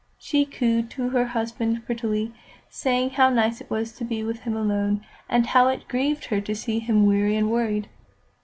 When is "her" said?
1.09-1.25, 6.25-6.41